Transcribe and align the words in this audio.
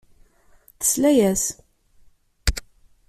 Tesla-as. 0.79 1.43